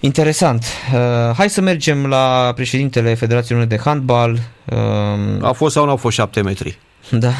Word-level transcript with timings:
Interesant. 0.00 0.64
Uh, 0.94 1.34
hai 1.36 1.50
să 1.50 1.60
mergem 1.60 2.06
la 2.06 2.52
președintele 2.54 3.14
Federației 3.14 3.58
Române 3.58 3.76
de 3.76 3.82
Handbal. 3.84 4.38
Uh, 4.64 5.42
A 5.42 5.52
fost 5.52 5.74
sau 5.74 5.84
nu 5.84 5.90
au 5.90 5.96
fost 5.96 6.16
șapte 6.16 6.42
metri? 6.42 6.78
Da. 7.10 7.32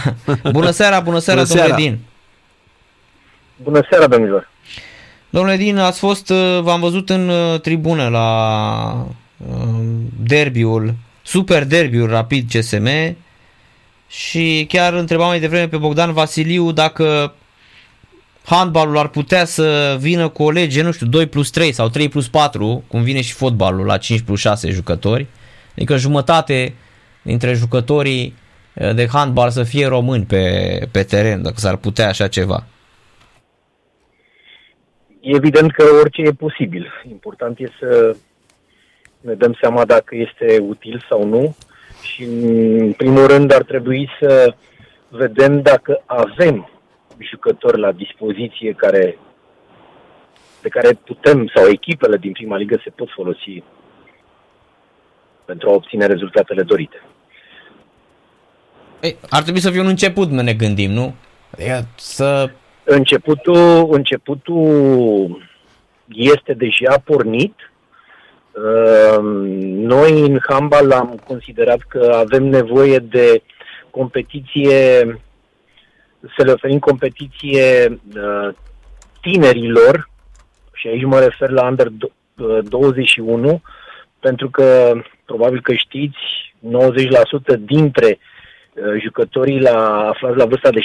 Bună 0.53 0.71
seara, 0.71 1.01
bună 1.01 1.19
seara, 1.19 1.43
bună 1.43 1.53
domnule 1.53 1.69
seara. 1.69 1.75
Din. 1.75 1.99
Bună 3.57 3.87
seara, 3.91 4.07
domnilor. 4.07 4.49
Domnule 5.31 5.57
Din, 5.57 5.79
ați 5.79 5.99
fost, 5.99 6.31
uh, 6.31 6.61
v-am 6.61 6.81
văzut 6.81 7.11
în 7.11 7.29
uh, 7.29 7.61
tribună 7.61 8.09
la 8.09 9.07
uh, 9.37 9.85
derbiul, 10.23 10.95
super 11.23 11.65
derbiul 11.65 12.09
rapid 12.09 12.51
CSM 12.53 12.89
și 14.09 14.67
chiar 14.69 14.93
întrebam 14.93 15.29
mai 15.29 15.41
devreme 15.41 15.69
pe 15.69 15.77
Bogdan 15.77 16.13
Vasiliu 16.13 16.73
dacă 16.73 17.33
handbalul 18.49 18.99
ar 18.99 19.09
putea 19.09 19.45
să 19.45 19.97
vină 20.01 20.29
cu 20.29 20.43
o 20.43 20.51
lege, 20.51 20.83
nu 20.83 20.93
știu, 20.93 21.07
2 21.07 21.27
plus 21.27 21.51
3 21.51 21.73
sau 21.73 21.89
3 21.89 22.09
plus 22.09 22.29
4, 22.29 22.85
cum 22.89 23.03
vine 23.03 23.21
și 23.21 23.33
fotbalul 23.33 23.87
la 23.87 23.97
5 23.97 24.21
plus 24.21 24.41
6 24.41 24.71
jucători. 24.71 25.27
Adică 25.77 25.97
jumătate 25.97 26.75
dintre 27.23 27.53
jucătorii 27.53 28.35
de 28.95 29.09
handbal 29.13 29.51
să 29.51 29.63
fie 29.63 29.87
români 29.87 30.25
pe, 30.25 30.89
pe 30.93 31.03
teren, 31.03 31.43
dacă 31.43 31.55
s-ar 31.57 31.77
putea 31.77 32.09
așa 32.09 32.29
ceva. 32.29 32.65
Evident 35.21 35.73
că 35.73 35.85
orice 36.01 36.23
e 36.23 36.33
posibil. 36.33 36.87
Important 37.09 37.59
e 37.59 37.69
să 37.79 38.17
ne 39.21 39.35
dăm 39.35 39.57
seama 39.61 39.85
dacă 39.85 40.17
este 40.17 40.59
util 40.59 41.05
sau 41.09 41.25
nu 41.27 41.57
și 42.03 42.23
în 42.79 42.93
primul 42.93 43.27
rând 43.27 43.53
ar 43.53 43.63
trebui 43.63 44.09
să 44.21 44.55
vedem 45.09 45.63
dacă 45.63 46.03
avem 46.07 46.71
jucători 47.25 47.81
la 47.81 47.93
dispoziție 47.93 48.73
care 48.73 49.19
pe 50.61 50.69
care 50.69 50.93
putem 51.05 51.51
sau 51.55 51.67
echipele 51.67 52.17
din 52.17 52.33
prima 52.33 52.57
ligă 52.57 52.81
se 52.85 52.91
pot 52.91 53.09
folosi 53.11 53.63
pentru 55.45 55.69
a 55.69 55.73
obține 55.73 56.07
rezultatele 56.07 56.63
dorite. 56.63 57.03
Ei, 59.01 59.17
ar 59.31 59.43
trebui 59.43 59.61
să 59.61 59.71
fie 59.71 59.81
un 59.81 59.87
început, 59.87 60.31
ne 60.31 60.55
gândim, 60.55 60.91
nu? 60.91 61.15
Adică 61.51 61.87
să... 61.97 62.51
Începutul, 62.85 63.89
începutul 63.91 65.49
este 66.07 66.53
deja 66.55 66.99
pornit. 67.05 67.55
Ehm, 68.55 69.25
noi 69.93 70.21
în 70.21 70.39
handball 70.49 70.93
am 70.93 71.21
considerat 71.27 71.79
că 71.89 72.13
avem 72.15 72.45
nevoie 72.45 72.99
de 72.99 73.43
competiție, 73.91 75.05
să 76.37 76.45
le 76.45 76.53
oferim 76.53 76.79
competiție 76.79 77.99
uh, 78.17 78.55
tinerilor, 79.21 80.11
și 80.73 80.89
aici 80.89 81.05
mă 81.05 81.19
refer 81.19 81.51
la 81.51 81.67
under 81.67 81.89
21, 82.63 83.49
uh, 83.49 83.61
pentru 84.21 84.51
că 84.51 84.93
probabil 85.25 85.61
că 85.61 85.73
știți, 85.73 86.17
90% 87.55 87.59
dintre 87.59 88.19
uh, 88.19 89.01
jucătorii 89.03 89.61
la, 89.61 90.09
aflați 90.09 90.37
la 90.37 90.45
vârsta 90.45 90.71
de 90.71 90.81
17-18 90.81 90.83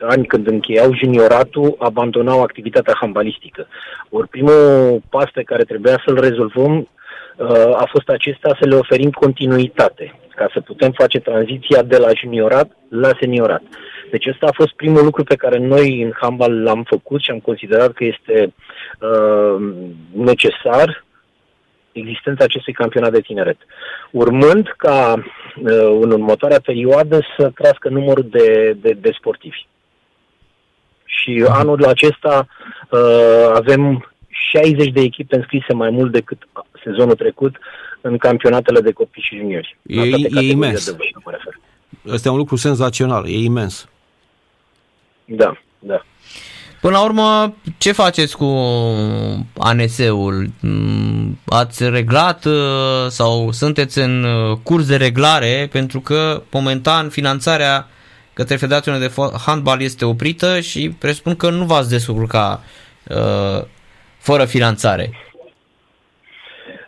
ani 0.00 0.26
când 0.26 0.46
încheiau 0.46 0.94
junioratul, 0.94 1.76
abandonau 1.78 2.42
activitatea 2.42 2.96
handbalistică. 3.00 3.66
Ori 4.10 4.28
primul 4.28 5.02
pas 5.10 5.30
pe 5.32 5.42
care 5.42 5.64
trebuia 5.64 6.02
să-l 6.06 6.20
rezolvăm 6.20 6.88
a 7.74 7.88
fost 7.90 8.08
acesta 8.08 8.56
să 8.60 8.68
le 8.68 8.74
oferim 8.74 9.10
continuitate 9.10 10.25
ca 10.36 10.50
să 10.52 10.60
putem 10.60 10.90
face 10.90 11.18
tranziția 11.20 11.82
de 11.82 11.96
la 11.96 12.08
juniorat 12.20 12.70
la 12.88 13.10
seniorat. 13.20 13.62
Deci 14.10 14.26
ăsta 14.26 14.46
a 14.46 14.54
fost 14.60 14.72
primul 14.72 15.04
lucru 15.04 15.24
pe 15.24 15.36
care 15.36 15.58
noi 15.58 16.02
în 16.02 16.12
handball 16.20 16.62
l-am 16.62 16.82
făcut 16.82 17.22
și 17.22 17.30
am 17.30 17.38
considerat 17.38 17.92
că 17.92 18.04
este 18.04 18.54
uh, 19.00 19.56
necesar 20.12 21.04
existența 21.92 22.44
acestui 22.44 22.72
campionat 22.72 23.12
de 23.12 23.20
tineret. 23.20 23.56
Urmând 24.10 24.74
ca 24.76 25.14
uh, 25.14 25.98
în 26.00 26.10
următoarea 26.10 26.60
perioadă 26.64 27.20
să 27.36 27.50
crească 27.54 27.88
numărul 27.88 28.26
de, 28.30 28.76
de, 28.80 28.96
de 29.00 29.10
sportivi. 29.18 29.66
Și 31.04 31.42
uh-huh. 31.42 31.52
anul 31.52 31.84
acesta 31.84 32.46
uh, 32.90 33.50
avem 33.54 34.10
60 34.52 34.92
de 34.92 35.00
echipe 35.00 35.36
înscrise 35.36 35.72
mai 35.72 35.90
mult 35.90 36.12
decât 36.12 36.48
sezonul 36.84 37.14
trecut 37.14 37.56
în 38.06 38.18
campionatele 38.18 38.80
de 38.80 38.92
copii 38.92 39.22
și 39.22 39.36
juniori. 39.36 39.78
E, 39.86 40.00
e 40.00 40.50
imens. 40.50 40.90
De 40.90 40.96
vârstă, 41.24 41.58
Este 42.02 42.28
un 42.28 42.36
lucru 42.36 42.56
senzațional, 42.56 43.26
e 43.28 43.38
imens. 43.38 43.88
Da, 45.24 45.58
da. 45.78 46.04
Până 46.80 46.98
la 46.98 47.04
urmă, 47.04 47.54
ce 47.78 47.92
faceți 47.92 48.36
cu 48.36 48.44
ANS-ul? 49.58 50.50
Mm, 50.60 51.38
ați 51.44 51.88
reglat 51.88 52.44
uh, 52.44 52.54
sau 53.08 53.52
sunteți 53.52 53.98
în 53.98 54.24
uh, 54.24 54.58
curs 54.62 54.86
de 54.86 54.96
reglare 54.96 55.68
pentru 55.72 56.00
că 56.00 56.42
momentan 56.52 57.08
finanțarea 57.08 57.88
către 58.32 58.56
Federația 58.56 58.98
de 58.98 59.12
Handbal 59.46 59.82
este 59.82 60.04
oprită 60.04 60.60
și 60.60 60.90
presupun 60.98 61.36
că 61.36 61.50
nu 61.50 61.64
v-ați 61.64 61.88
descurca 61.88 62.62
uh, 63.08 63.64
fără 64.18 64.44
finanțare. 64.44 65.10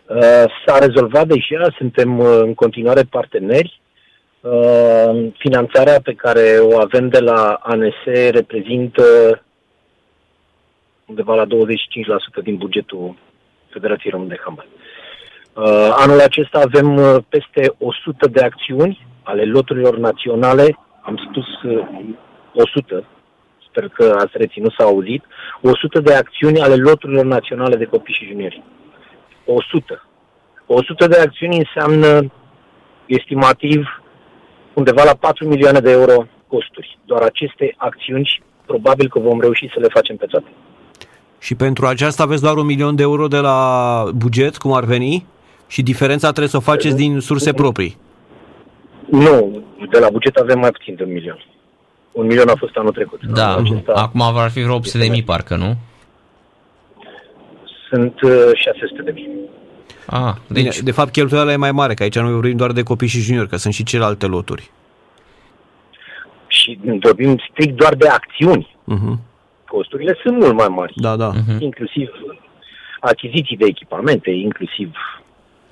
Uh, 0.09 0.45
s-a 0.67 0.79
rezolvat 0.79 1.27
deja, 1.27 1.75
suntem 1.77 2.19
uh, 2.19 2.39
în 2.41 2.55
continuare 2.55 3.03
parteneri. 3.03 3.81
Uh, 4.41 5.27
finanțarea 5.37 6.01
pe 6.03 6.13
care 6.13 6.59
o 6.61 6.81
avem 6.81 7.09
de 7.09 7.19
la 7.19 7.59
ANS 7.63 7.95
reprezintă 8.31 9.03
undeva 11.07 11.35
la 11.35 11.45
25% 11.45 11.49
din 12.43 12.57
bugetul 12.57 13.17
Federației 13.69 14.13
Române 14.13 14.35
de 14.35 14.41
Handbal. 14.45 14.67
Anul 15.91 16.21
acesta 16.21 16.59
avem 16.59 16.97
peste 17.29 17.75
100 17.79 18.29
de 18.29 18.41
acțiuni 18.41 19.07
ale 19.23 19.45
loturilor 19.45 19.97
naționale, 19.97 20.79
am 21.01 21.29
spus 21.29 21.47
100, 22.55 23.05
sper 23.69 23.89
că 23.89 24.15
ați 24.19 24.33
reținut 24.37 24.73
să 24.79 24.83
auzit, 24.83 25.25
100 25.63 26.01
de 26.01 26.15
acțiuni 26.15 26.61
ale 26.61 26.75
loturilor 26.75 27.25
naționale 27.25 27.77
de 27.77 27.85
copii 27.85 28.15
și 28.15 28.27
juniori. 28.27 28.63
100. 29.53 30.09
100 30.67 31.07
de 31.07 31.19
acțiuni 31.19 31.59
înseamnă 31.59 32.33
estimativ 33.07 34.03
undeva 34.73 35.05
la 35.05 35.15
4 35.15 35.49
milioane 35.49 35.81
de 35.81 35.91
euro 35.91 36.27
costuri. 36.49 36.99
Doar 37.05 37.23
aceste 37.23 37.75
acțiuni 37.77 38.43
probabil 38.67 39.09
că 39.09 39.19
vom 39.19 39.41
reuși 39.41 39.71
să 39.75 39.81
le 39.81 39.89
facem 39.89 40.17
pe 40.17 40.27
toate. 40.27 40.49
Și 41.39 41.55
pentru 41.55 41.87
aceasta 41.87 42.23
aveți 42.23 42.43
doar 42.43 42.57
un 42.57 42.67
milion 42.67 42.95
de 42.97 43.03
euro 43.03 43.27
de 43.29 43.39
la 43.39 43.59
buget, 44.15 44.57
cum 44.57 44.73
ar 44.73 44.85
veni? 44.85 45.27
Și 45.67 45.83
diferența 45.83 46.29
trebuie 46.29 46.49
să 46.49 46.57
o 46.57 46.61
faceți 46.61 46.97
din 46.97 47.21
surse 47.21 47.53
proprii? 47.53 47.97
Nu, 49.11 49.63
de 49.91 49.99
la 49.99 50.11
buget 50.11 50.37
avem 50.37 50.59
mai 50.59 50.71
puțin 50.71 50.95
de 50.95 51.03
un 51.03 51.13
milion. 51.13 51.45
Un 52.13 52.27
milion 52.27 52.49
a 52.49 52.55
fost 52.59 52.77
anul 52.77 52.93
trecut. 52.93 53.21
Da, 53.25 53.57
acesta 53.57 53.93
acum 53.93 54.33
va 54.33 54.49
fi 54.49 54.63
vreo 54.63 54.75
800 54.75 55.05
de 55.05 55.11
mii 55.11 55.23
parcă, 55.23 55.57
nu? 55.57 55.77
Sunt 57.91 58.15
600 58.55 58.99
uh, 58.99 59.05
de 59.05 59.11
mii. 59.11 59.29
Ah, 60.07 60.35
deci... 60.47 60.63
Bine, 60.63 60.75
de 60.85 60.91
fapt 60.91 61.13
cheltuiala 61.13 61.53
e 61.53 61.57
mai 61.57 61.73
mare, 61.73 61.95
că 61.95 62.03
aici 62.03 62.19
nu 62.19 62.31
vorbim 62.31 62.57
doar 62.57 62.73
de 62.73 62.83
copii 62.83 63.09
și 63.09 63.21
juniori, 63.21 63.49
că 63.49 63.57
sunt 63.57 63.75
și 63.75 63.85
celelalte 63.85 64.27
loturi. 64.27 64.71
Și 66.47 66.79
vorbim 67.01 67.39
strict 67.51 67.77
doar 67.77 67.95
de 67.95 68.09
acțiuni. 68.09 68.77
Uh-huh. 68.93 69.19
Costurile 69.67 70.19
sunt 70.23 70.39
mult 70.39 70.55
mai 70.55 70.69
mari. 70.69 70.93
Da, 70.97 71.17
da. 71.17 71.33
Uh-huh. 71.33 71.59
Inclusiv 71.59 72.11
achiziții 73.01 73.57
de 73.57 73.65
echipamente, 73.65 74.31
inclusiv 74.31 74.93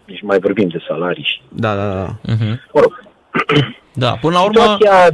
nici 0.04 0.22
mai 0.22 0.38
vorbim 0.38 0.68
de 0.68 0.78
salarii 0.88 1.24
și... 1.24 1.40
Da, 1.48 1.74
da, 1.74 1.94
da. 1.94 2.06
Uh-huh. 2.06 2.72
Mă 2.72 2.80
rog. 2.80 3.04
Da, 3.92 4.10
până 4.20 4.34
la 4.34 4.44
urmă... 4.44 4.60
Situația 4.60 5.08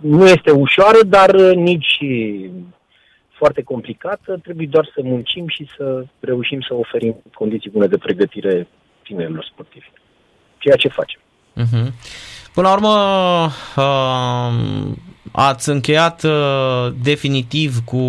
nu 0.00 0.26
este 0.26 0.50
ușoară, 0.50 0.98
dar 1.06 1.34
nici 1.54 1.98
foarte 3.42 3.62
complicată, 3.62 4.38
trebuie 4.42 4.66
doar 4.66 4.90
să 4.94 5.00
muncim 5.04 5.44
și 5.48 5.66
să 5.76 6.04
reușim 6.20 6.60
să 6.60 6.74
oferim 6.74 7.22
condiții 7.34 7.70
bune 7.70 7.86
de 7.86 7.96
pregătire 7.96 8.68
tinerilor 9.02 9.44
sportivi. 9.52 9.90
Ceea 10.58 10.76
ce 10.76 10.88
facem. 10.88 11.20
Uh-huh. 11.62 11.92
Până 12.54 12.68
la 12.68 12.72
urmă, 12.72 12.94
uh, 13.76 14.96
ați 15.32 15.68
încheiat 15.68 16.22
uh, 16.22 16.92
definitiv 17.02 17.78
cu, 17.84 18.04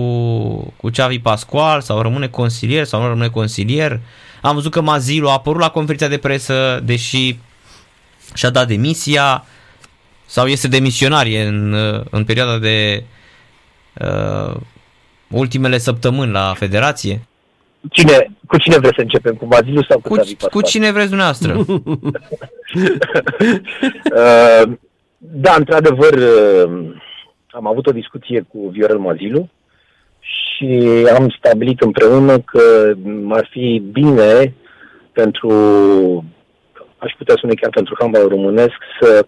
cu 0.78 0.90
Xavi 0.90 1.20
Pascual 1.20 1.82
sau 1.82 2.02
rămâne 2.02 2.28
consilier 2.28 2.86
sau 2.86 3.02
nu 3.02 3.08
rămâne 3.08 3.30
consilier. 3.30 4.00
Am 4.42 4.56
văzut 4.56 4.72
că 4.72 4.82
Mazilu 4.82 5.30
a 5.30 5.32
apărut 5.32 5.62
la 5.62 5.70
conferința 5.70 6.08
de 6.08 6.18
presă, 6.18 6.80
deși 6.84 7.38
și-a 8.34 8.50
dat 8.50 8.68
demisia 8.68 9.46
sau 10.26 10.48
este 10.48 10.68
demisionar 10.68 11.26
în, 11.26 11.74
în 12.10 12.24
perioada 12.24 12.58
de 12.58 13.04
uh, 13.94 14.56
ultimele 15.34 15.78
săptămâni 15.78 16.32
la 16.32 16.54
federație? 16.56 17.22
Cine, 17.90 18.32
cu 18.48 18.58
cine 18.58 18.78
vreți 18.78 18.96
să 18.96 19.02
începem? 19.02 19.34
Cu 19.36 19.46
Mazilu 19.46 19.84
sau 19.84 20.00
cu, 20.00 20.08
cu 20.08 20.16
David 20.16 20.42
Cu 20.42 20.62
cine 20.62 20.92
vreți 20.92 21.08
dumneavoastră? 21.08 21.56
uh, 24.18 24.72
da, 25.18 25.56
într-adevăr, 25.58 26.14
uh, 26.14 26.94
am 27.50 27.68
avut 27.68 27.88
o 27.88 27.92
discuție 27.92 28.46
cu 28.48 28.68
Viorel 28.68 28.98
Mazilu 28.98 29.50
și 30.20 31.08
am 31.18 31.36
stabilit 31.38 31.82
împreună 31.82 32.40
că 32.40 32.94
ar 33.30 33.48
fi 33.52 33.84
bine 33.92 34.54
pentru, 35.12 35.50
aș 36.98 37.14
putea 37.18 37.36
spune 37.38 37.54
chiar 37.54 37.70
pentru 37.70 37.96
handbalul 38.00 38.30
românesc, 38.30 38.78
să 39.02 39.26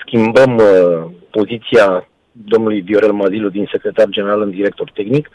schimbăm 0.00 0.56
uh, 0.56 1.10
poziția 1.30 2.08
domnului 2.44 2.80
Viorel 2.80 3.12
Mazilu 3.12 3.48
din 3.48 3.68
secretar 3.70 4.06
general 4.08 4.42
în 4.42 4.50
director 4.50 4.90
tehnic. 4.90 5.30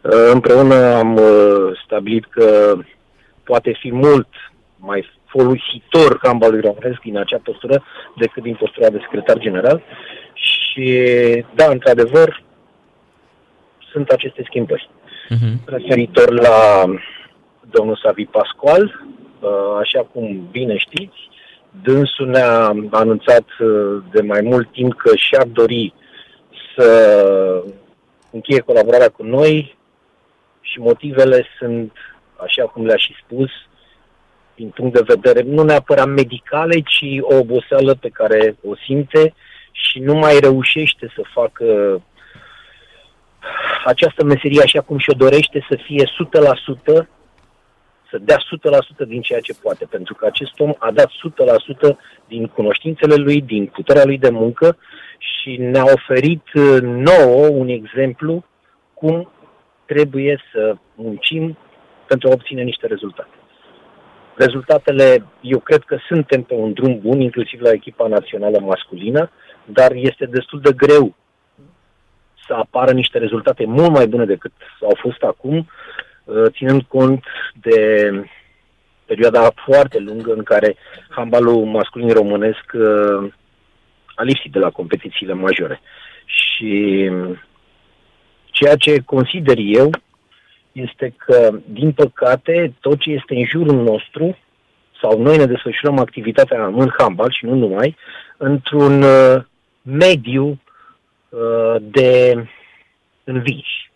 Uh, 0.00 0.30
împreună 0.32 0.74
am 0.74 1.16
uh, 1.16 1.80
stabilit 1.84 2.24
că 2.30 2.76
poate 3.42 3.76
fi 3.80 3.92
mult 3.92 4.28
mai 4.76 5.06
folositor 5.26 6.18
handbalului 6.22 6.60
românesc 6.60 7.00
din 7.00 7.18
acea 7.18 7.40
postură 7.42 7.84
decât 8.16 8.42
din 8.42 8.54
postura 8.54 8.88
de 8.90 8.98
secretar 9.00 9.38
general. 9.38 9.82
Și 10.32 11.04
da, 11.54 11.66
într-adevăr, 11.66 12.42
sunt 13.92 14.08
aceste 14.08 14.42
schimbări. 14.44 14.90
Uh-huh. 15.30 15.64
Referitor 15.64 16.32
la 16.32 16.84
domnul 17.70 18.00
Savi 18.02 18.24
Pascual, 18.24 19.04
uh, 19.40 19.50
așa 19.80 20.00
cum 20.12 20.48
bine 20.50 20.76
știți, 20.76 21.18
dânsul 21.82 22.26
ne-a 22.26 22.74
anunțat 22.90 23.44
uh, 23.60 24.02
de 24.12 24.20
mai 24.20 24.40
mult 24.42 24.72
timp 24.72 24.94
că 24.94 25.16
și-ar 25.16 25.46
dori 25.46 25.94
să 26.80 27.64
încheie 28.30 28.60
colaborarea 28.60 29.08
cu 29.08 29.22
noi 29.22 29.76
și 30.60 30.78
motivele 30.78 31.46
sunt, 31.58 31.92
așa 32.36 32.64
cum 32.64 32.86
le-a 32.86 32.96
și 32.96 33.14
spus, 33.24 33.50
din 34.54 34.68
punct 34.68 34.94
de 34.94 35.14
vedere 35.14 35.42
nu 35.42 35.62
neapărat 35.62 36.06
medicale, 36.06 36.80
ci 36.80 37.04
o 37.20 37.36
oboseală 37.36 37.94
pe 37.94 38.08
care 38.08 38.56
o 38.64 38.74
simte 38.76 39.34
și 39.72 39.98
nu 39.98 40.14
mai 40.14 40.38
reușește 40.40 41.12
să 41.14 41.22
facă 41.32 41.66
această 43.84 44.24
meserie 44.24 44.62
așa 44.62 44.80
cum 44.80 44.98
și-o 44.98 45.12
dorește 45.12 45.66
să 45.68 45.78
fie 45.84 46.04
100%, 46.04 46.08
să 48.10 48.18
dea 48.18 48.36
100% 49.04 49.06
din 49.06 49.20
ceea 49.20 49.40
ce 49.40 49.54
poate, 49.62 49.84
pentru 49.84 50.14
că 50.14 50.26
acest 50.26 50.60
om 50.60 50.72
a 50.78 50.90
dat 50.90 51.10
100% 51.92 51.96
din 52.28 52.46
cunoștințele 52.46 53.14
lui, 53.14 53.40
din 53.40 53.66
puterea 53.66 54.04
lui 54.04 54.18
de 54.18 54.30
muncă 54.30 54.76
și 55.20 55.56
ne-a 55.56 55.84
oferit 55.84 56.42
uh, 56.54 56.80
nouă 56.82 57.46
un 57.48 57.68
exemplu 57.68 58.44
cum 58.94 59.30
trebuie 59.86 60.42
să 60.52 60.76
muncim 60.94 61.56
pentru 62.06 62.28
a 62.28 62.32
obține 62.32 62.62
niște 62.62 62.86
rezultate. 62.86 63.34
Rezultatele, 64.36 65.24
eu 65.40 65.58
cred 65.58 65.82
că 65.82 65.96
suntem 66.08 66.42
pe 66.42 66.54
un 66.54 66.72
drum 66.72 66.98
bun, 67.00 67.20
inclusiv 67.20 67.60
la 67.60 67.70
echipa 67.70 68.06
națională 68.06 68.58
masculină, 68.60 69.30
dar 69.64 69.92
este 69.92 70.26
destul 70.26 70.60
de 70.60 70.72
greu 70.72 71.14
să 72.46 72.54
apară 72.54 72.92
niște 72.92 73.18
rezultate 73.18 73.64
mult 73.66 73.90
mai 73.90 74.06
bune 74.06 74.24
decât 74.24 74.52
au 74.82 74.96
fost 75.00 75.22
acum, 75.22 75.68
uh, 76.24 76.44
ținând 76.50 76.82
cont 76.82 77.24
de 77.60 78.10
perioada 79.04 79.52
foarte 79.66 79.98
lungă 79.98 80.32
în 80.32 80.42
care 80.42 80.76
handbalul 81.08 81.64
masculin 81.64 82.12
românesc 82.12 82.72
uh, 82.72 83.32
a 84.20 84.22
lipsit 84.22 84.52
de 84.52 84.58
la 84.58 84.70
competițiile 84.70 85.32
majore. 85.32 85.80
Și 86.24 87.10
ceea 88.44 88.76
ce 88.76 89.02
consider 89.04 89.56
eu 89.58 89.90
este 90.72 91.14
că, 91.16 91.58
din 91.64 91.92
păcate, 91.92 92.74
tot 92.80 92.98
ce 92.98 93.10
este 93.10 93.34
în 93.34 93.44
jurul 93.44 93.82
nostru, 93.82 94.38
sau 95.00 95.22
noi 95.22 95.36
ne 95.36 95.46
desfășurăm 95.46 95.98
activitatea 95.98 96.66
în 96.66 96.90
handbal 96.98 97.30
și 97.30 97.44
nu 97.44 97.54
numai, 97.54 97.96
într-un 98.36 99.02
uh, 99.02 99.42
mediu 99.82 100.60
Uh, 101.30 101.76
de 101.80 102.34
învinși. 103.24 103.89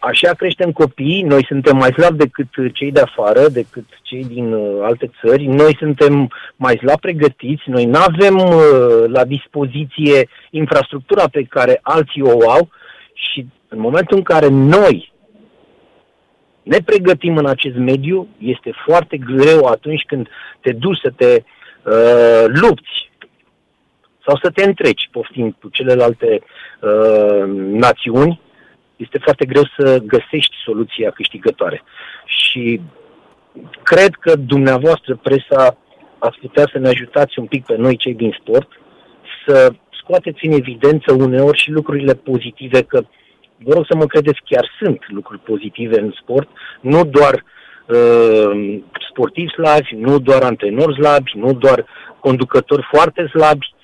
Așa 0.00 0.32
creștem 0.32 0.72
copiii, 0.72 1.22
noi 1.22 1.44
suntem 1.44 1.76
mai 1.76 1.92
slabi 1.92 2.16
decât 2.16 2.46
cei 2.72 2.92
de 2.92 3.00
afară, 3.00 3.48
decât 3.48 3.84
cei 4.02 4.24
din 4.24 4.52
uh, 4.52 4.78
alte 4.82 5.10
țări, 5.20 5.44
noi 5.46 5.76
suntem 5.78 6.30
mai 6.56 6.76
slab 6.76 7.00
pregătiți, 7.00 7.62
noi 7.70 7.84
nu 7.84 7.98
avem 7.98 8.36
uh, 8.36 9.04
la 9.06 9.24
dispoziție 9.24 10.28
infrastructura 10.50 11.28
pe 11.28 11.42
care 11.42 11.78
alții 11.82 12.22
o 12.22 12.50
au 12.50 12.68
și 13.12 13.46
în 13.68 13.80
momentul 13.80 14.16
în 14.16 14.22
care 14.22 14.48
noi 14.48 15.12
ne 16.62 16.78
pregătim 16.84 17.36
în 17.36 17.46
acest 17.46 17.76
mediu, 17.76 18.28
este 18.38 18.72
foarte 18.86 19.16
greu 19.16 19.64
atunci 19.64 20.02
când 20.06 20.28
te 20.60 20.72
duci 20.72 21.00
să 21.02 21.12
te 21.16 21.42
uh, 21.82 22.44
lupți 22.46 23.10
sau 24.26 24.38
să 24.42 24.50
te 24.50 24.64
întreci, 24.64 25.08
poftind 25.12 25.54
cu 25.60 25.68
celelalte 25.68 26.40
uh, 26.80 27.44
națiuni, 27.56 28.40
este 28.98 29.18
foarte 29.18 29.44
greu 29.44 29.62
să 29.76 29.98
găsești 29.98 30.54
soluția 30.64 31.10
câștigătoare. 31.10 31.82
Și 32.24 32.80
cred 33.82 34.14
că 34.14 34.36
dumneavoastră, 34.36 35.16
presa, 35.22 35.76
ați 36.18 36.38
putea 36.38 36.68
să 36.72 36.78
ne 36.78 36.88
ajutați 36.88 37.38
un 37.38 37.46
pic 37.46 37.64
pe 37.64 37.76
noi, 37.76 37.96
cei 37.96 38.14
din 38.14 38.36
sport, 38.40 38.68
să 39.46 39.72
scoateți 40.02 40.46
în 40.46 40.52
evidență 40.52 41.12
uneori 41.12 41.58
și 41.58 41.70
lucrurile 41.70 42.14
pozitive, 42.14 42.82
că 42.82 43.02
vă 43.64 43.72
rog 43.74 43.84
să 43.88 43.96
mă 43.96 44.06
credeți, 44.06 44.40
chiar 44.44 44.70
sunt 44.80 45.04
lucruri 45.08 45.40
pozitive 45.40 46.00
în 46.00 46.12
sport, 46.22 46.48
nu 46.80 47.04
doar 47.04 47.44
uh, 47.86 48.78
sportivi 49.10 49.50
slabi, 49.50 49.94
nu 49.96 50.18
doar 50.18 50.42
antrenori 50.42 50.94
slabi, 50.94 51.32
nu 51.34 51.52
doar 51.52 51.86
conducători 52.20 52.86
foarte 52.90 53.26
slabi, 53.26 53.74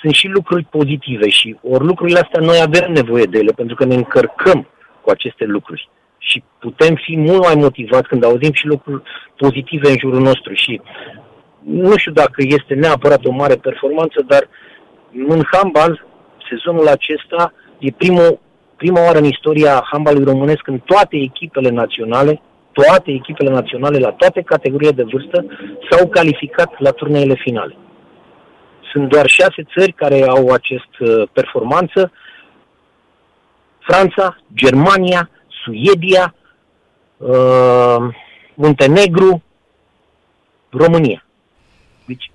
sunt 0.00 0.12
și 0.12 0.26
lucruri 0.26 0.64
pozitive 0.64 1.28
și 1.28 1.56
ori 1.62 1.84
lucrurile 1.84 2.18
astea 2.18 2.40
noi 2.40 2.60
avem 2.60 2.92
nevoie 2.92 3.24
de 3.24 3.38
ele 3.38 3.52
pentru 3.52 3.74
că 3.74 3.84
ne 3.84 3.94
încărcăm 3.94 4.68
cu 5.00 5.10
aceste 5.10 5.44
lucruri 5.44 5.88
și 6.18 6.42
putem 6.58 6.94
fi 6.94 7.16
mult 7.16 7.42
mai 7.42 7.54
motivați 7.54 8.08
când 8.08 8.24
auzim 8.24 8.52
și 8.52 8.66
lucruri 8.66 9.02
pozitive 9.36 9.88
în 9.88 9.96
jurul 9.98 10.20
nostru 10.20 10.52
și 10.54 10.80
nu 11.64 11.96
știu 11.96 12.12
dacă 12.12 12.42
este 12.46 12.74
neapărat 12.74 13.24
o 13.24 13.30
mare 13.30 13.54
performanță, 13.54 14.24
dar 14.26 14.48
în 15.28 15.42
handbal, 15.52 16.06
sezonul 16.48 16.88
acesta 16.88 17.52
e 17.78 17.90
primul, 17.90 18.38
prima 18.76 19.04
oară 19.04 19.18
în 19.18 19.24
istoria 19.24 19.86
handbalului 19.90 20.32
românesc 20.32 20.60
când 20.60 20.80
toate 20.84 21.16
echipele 21.16 21.70
naționale, 21.70 22.40
toate 22.72 23.10
echipele 23.10 23.50
naționale 23.50 23.98
la 23.98 24.10
toate 24.10 24.42
categoriile 24.42 24.94
de 24.94 25.08
vârstă 25.12 25.44
s-au 25.90 26.08
calificat 26.08 26.74
la 26.78 26.90
turneele 26.90 27.34
finale. 27.34 27.76
Sunt 28.92 29.08
doar 29.08 29.26
șase 29.26 29.66
țări 29.76 29.92
care 29.92 30.22
au 30.22 30.48
acest 30.48 30.98
uh, 30.98 31.28
performanță. 31.32 32.12
Franța, 33.78 34.36
Germania, 34.54 35.30
Suedia, 35.64 36.34
uh, 37.16 37.96
Muntenegru, 38.54 39.42
România. 40.70 41.24
Deci, 42.04 42.30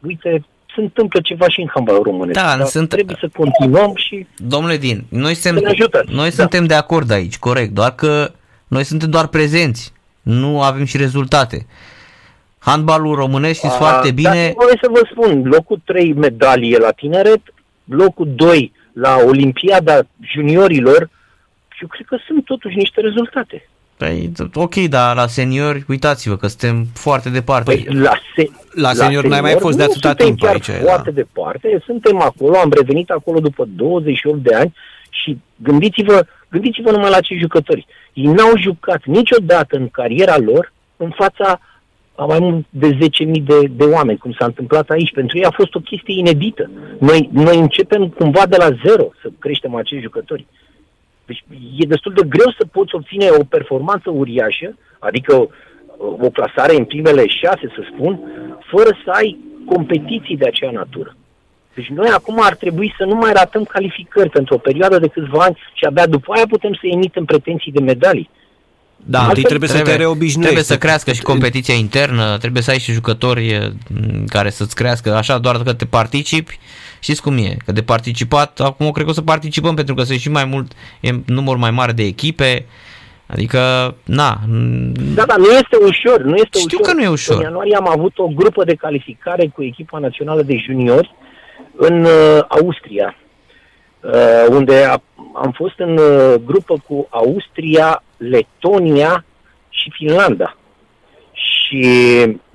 uite, 0.00 0.44
se 0.74 0.80
întâmplă 0.80 1.20
ceva 1.20 1.48
și 1.48 1.60
în 1.60 1.68
handbalul 1.74 2.02
românesc. 2.02 2.40
Da, 2.40 2.56
dar 2.56 2.66
sunt... 2.66 2.88
trebuie 2.88 3.16
să 3.20 3.28
continuăm 3.36 3.92
și 3.94 4.26
Domnule 4.36 4.76
Din, 4.76 5.04
noi 5.08 5.34
suntem, 5.34 5.74
noi 6.06 6.28
da. 6.28 6.34
suntem 6.34 6.64
de 6.64 6.74
acord 6.74 7.10
aici, 7.10 7.38
corect, 7.38 7.70
doar 7.70 7.94
că 7.94 8.32
noi 8.68 8.84
suntem 8.84 9.10
doar 9.10 9.26
prezenți, 9.26 9.92
nu 10.22 10.62
avem 10.62 10.84
și 10.84 10.96
rezultate 10.96 11.66
handbalul 12.60 13.14
românesc 13.14 13.58
știți 13.58 13.76
foarte 13.76 14.10
bine. 14.10 14.54
Da, 14.58 14.64
voi 14.64 14.78
să 14.82 14.88
vă 14.90 15.08
spun, 15.10 15.42
locul 15.44 15.80
3 15.84 16.12
medalie 16.12 16.78
la 16.78 16.90
tineret, 16.90 17.40
locul 17.84 18.28
2 18.34 18.72
la 18.92 19.16
Olimpiada 19.26 20.00
juniorilor 20.20 21.10
și 21.68 21.82
eu 21.82 21.88
cred 21.88 22.06
că 22.06 22.16
sunt 22.26 22.44
totuși 22.44 22.76
niște 22.76 23.00
rezultate. 23.00 23.68
Păi, 23.96 24.32
ok, 24.54 24.74
dar 24.74 25.16
la 25.16 25.26
seniori, 25.26 25.84
uitați-vă 25.88 26.36
că 26.36 26.46
suntem 26.46 26.86
foarte 26.94 27.28
departe. 27.28 27.74
Păi, 27.74 27.94
la, 27.94 28.12
se, 28.36 28.48
la, 28.74 28.88
la 28.88 28.92
seniori 28.92 29.28
n-ai 29.28 29.40
mai 29.40 29.56
fost 29.58 29.76
de 29.76 29.82
atâta 29.82 30.14
timp 30.14 30.38
chiar 30.38 30.52
aici. 30.52 30.70
foarte 30.82 31.10
da. 31.10 31.16
departe, 31.16 31.82
suntem 31.84 32.20
acolo, 32.20 32.56
am 32.56 32.72
revenit 32.76 33.10
acolo 33.10 33.40
după 33.40 33.64
28 33.76 34.38
de 34.38 34.54
ani 34.54 34.74
și 35.10 35.38
gândiți-vă, 35.56 36.26
gândiți-vă 36.48 36.90
numai 36.90 37.10
la 37.10 37.20
ce 37.20 37.34
jucători. 37.34 37.86
Ei 38.12 38.24
n-au 38.24 38.52
jucat 38.58 39.04
niciodată 39.04 39.76
în 39.76 39.88
cariera 39.88 40.38
lor 40.38 40.72
în 40.96 41.10
fața 41.16 41.60
a 42.20 42.24
mai 42.24 42.38
mult 42.38 42.66
de 42.70 42.88
10.000 42.94 43.42
de, 43.42 43.58
de 43.70 43.84
oameni, 43.84 44.18
cum 44.18 44.32
s-a 44.32 44.44
întâmplat 44.44 44.90
aici. 44.90 45.12
Pentru 45.12 45.38
ei 45.38 45.44
a 45.44 45.50
fost 45.50 45.74
o 45.74 45.80
chestie 45.80 46.18
inedită. 46.18 46.70
Noi, 46.98 47.28
noi 47.32 47.58
începem 47.58 48.08
cumva 48.08 48.46
de 48.46 48.56
la 48.56 48.68
zero 48.86 49.10
să 49.22 49.28
creștem 49.38 49.74
acești 49.74 50.04
jucători. 50.04 50.46
Deci 51.26 51.44
e 51.76 51.86
destul 51.86 52.12
de 52.12 52.28
greu 52.28 52.50
să 52.58 52.64
poți 52.72 52.94
obține 52.94 53.28
o 53.38 53.44
performanță 53.44 54.10
uriașă, 54.10 54.76
adică 54.98 55.34
o, 55.36 55.48
o 56.26 56.30
clasare 56.30 56.76
în 56.76 56.84
primele 56.84 57.26
șase, 57.26 57.72
să 57.74 57.82
spun, 57.92 58.20
fără 58.70 58.96
să 59.04 59.10
ai 59.10 59.38
competiții 59.66 60.36
de 60.36 60.46
aceea 60.46 60.70
natură. 60.70 61.16
Deci 61.74 61.88
noi 61.88 62.08
acum 62.08 62.36
ar 62.40 62.54
trebui 62.54 62.94
să 62.98 63.04
nu 63.04 63.14
mai 63.14 63.32
ratăm 63.32 63.64
calificări 63.64 64.30
pentru 64.30 64.54
o 64.54 64.64
perioadă 64.68 64.98
de 64.98 65.08
câțiva 65.08 65.42
ani 65.42 65.58
și 65.74 65.84
abia 65.84 66.06
după 66.06 66.32
aia 66.32 66.44
putem 66.48 66.72
să 66.72 66.80
emitem 66.82 67.24
pretenții 67.24 67.72
de 67.72 67.80
medalii. 67.80 68.30
Da, 69.04 69.18
întâi 69.18 69.28
Altfel 69.28 69.48
trebuie, 69.48 69.68
să 69.68 69.80
te 69.80 69.96
reobișnuiești. 69.96 70.40
Trebuie 70.40 70.64
să 70.64 70.78
crească 70.78 71.12
și 71.12 71.22
competiția 71.22 71.74
internă, 71.74 72.38
trebuie 72.38 72.62
să 72.62 72.70
ai 72.70 72.78
și 72.78 72.92
jucători 72.92 73.72
m, 73.88 74.24
care 74.24 74.50
să-ți 74.50 74.74
crească 74.74 75.14
așa 75.14 75.38
doar 75.38 75.62
că 75.62 75.72
te 75.72 75.84
participi. 75.84 76.58
Știți 77.00 77.22
cum 77.22 77.36
e? 77.36 77.56
Că 77.64 77.72
de 77.72 77.82
participat, 77.82 78.60
acum 78.60 78.90
cred 78.90 79.04
că 79.04 79.10
o 79.10 79.14
să 79.14 79.22
participăm 79.22 79.74
pentru 79.74 79.94
că 79.94 80.02
sunt 80.02 80.18
și 80.18 80.30
mai 80.30 80.44
mult, 80.44 80.72
e 81.00 81.10
număr 81.26 81.56
mai 81.56 81.70
mare 81.70 81.92
de 81.92 82.02
echipe. 82.02 82.66
Adică, 83.26 83.58
na. 84.04 84.38
Da, 85.14 85.24
da, 85.24 85.36
nu 85.36 85.50
este 85.50 85.76
ușor. 85.84 86.22
Nu 86.22 86.34
este 86.34 86.58
Știu 86.58 86.78
ușor. 86.80 86.86
că 86.86 86.92
nu 86.92 87.02
e 87.02 87.08
ușor. 87.08 87.36
În 87.36 87.42
ianuarie 87.42 87.76
am 87.76 87.88
avut 87.88 88.18
o 88.18 88.26
grupă 88.26 88.64
de 88.64 88.74
calificare 88.74 89.46
cu 89.54 89.62
echipa 89.62 89.98
națională 89.98 90.42
de 90.42 90.56
juniori 90.56 91.14
în 91.76 92.04
uh, 92.04 92.38
Austria, 92.48 93.16
uh, 94.00 94.46
unde 94.50 94.84
a, 94.84 95.02
am 95.34 95.52
fost 95.56 95.78
în 95.78 95.98
uh, 95.98 96.34
grupă 96.44 96.82
cu 96.88 97.06
Austria, 97.10 98.02
Letonia 98.20 99.24
și 99.68 99.90
Finlanda. 99.92 100.56
Și 101.32 101.82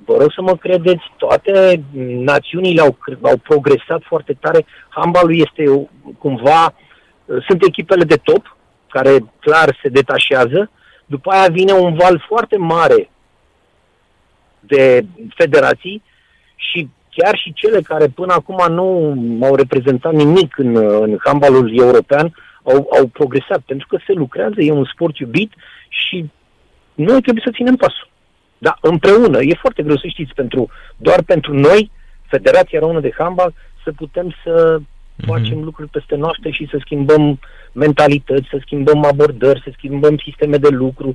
vă 0.04 0.16
rog 0.18 0.32
să 0.34 0.42
mă 0.42 0.56
credeți, 0.56 1.02
toate 1.16 1.82
națiunile 2.24 2.80
au, 2.80 2.92
cre- 2.92 3.18
au 3.22 3.36
progresat 3.36 4.02
foarte 4.04 4.36
tare. 4.40 4.66
Handbalul 4.88 5.38
este 5.38 5.68
uh, 5.68 5.86
cumva, 6.18 6.74
uh, 7.24 7.44
sunt 7.48 7.62
echipele 7.62 8.04
de 8.04 8.16
top, 8.16 8.56
care 8.88 9.18
clar 9.40 9.78
se 9.82 9.88
detașează. 9.88 10.70
După 11.06 11.30
aia 11.30 11.48
vine 11.50 11.72
un 11.72 11.94
val 11.94 12.24
foarte 12.28 12.56
mare 12.56 13.10
de 14.60 15.04
federații 15.34 16.02
și 16.56 16.88
chiar 17.10 17.38
și 17.38 17.52
cele 17.52 17.80
care 17.80 18.06
până 18.06 18.32
acum 18.32 18.74
nu 18.74 19.38
au 19.42 19.54
reprezentat 19.54 20.12
nimic 20.12 20.58
în, 20.58 20.76
în 20.76 21.16
handbalul 21.24 21.78
european 21.78 22.34
au, 22.66 22.88
au 22.98 23.06
progresat, 23.06 23.60
pentru 23.60 23.86
că 23.86 23.98
se 24.06 24.12
lucrează, 24.12 24.60
e 24.60 24.70
un 24.72 24.88
sport 24.92 25.16
iubit 25.18 25.52
și 25.88 26.30
noi 26.94 27.20
trebuie 27.20 27.42
să 27.46 27.52
ținem 27.54 27.76
pasul. 27.76 28.08
Dar 28.58 28.78
împreună, 28.80 29.38
e 29.42 29.54
foarte 29.60 29.82
greu 29.82 29.96
să 29.96 30.06
știți, 30.06 30.34
pentru, 30.34 30.68
doar 30.96 31.22
pentru 31.22 31.54
noi, 31.54 31.90
Federația 32.26 32.78
Română 32.78 33.00
de 33.00 33.14
Handbal, 33.18 33.54
să 33.84 33.92
putem 33.92 34.34
să 34.44 34.80
Mhm. 35.16 35.26
facem 35.26 35.62
lucruri 35.62 35.90
peste 35.90 36.16
noastră 36.16 36.50
și 36.50 36.68
să 36.70 36.76
schimbăm 36.80 37.40
mentalități, 37.72 38.48
să 38.50 38.58
schimbăm 38.60 39.04
abordări, 39.04 39.60
să 39.64 39.70
schimbăm 39.76 40.16
sisteme 40.18 40.56
de 40.56 40.68
lucru. 40.68 41.14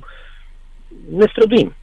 Ne 1.10 1.26
străduim. 1.26 1.74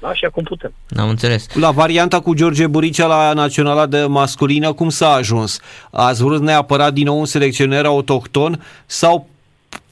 Așa 0.00 0.28
cum 0.32 0.42
putem. 0.42 0.72
Am 0.96 1.08
înțeles. 1.08 1.46
La 1.54 1.70
varianta 1.70 2.20
cu 2.20 2.34
George 2.34 2.66
Buricea 2.66 3.06
la 3.06 3.32
naționala 3.32 3.86
de 3.86 4.00
masculină, 4.08 4.72
cum 4.72 4.88
s-a 4.88 5.08
ajuns? 5.12 5.60
Ați 5.90 6.22
vrut 6.22 6.40
neapărat 6.42 6.92
din 6.92 7.04
nou 7.04 7.18
un 7.18 7.24
selecționer 7.24 7.84
autohton 7.84 8.64
sau 8.86 9.28